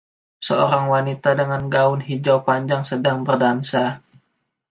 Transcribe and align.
Seorang 0.47 0.85
wanita 0.93 1.31
dengan 1.41 1.63
gaun 1.75 1.99
hijau 2.07 2.37
panjang 2.47 2.81
sedang 2.89 3.17
berdansa. 3.27 3.85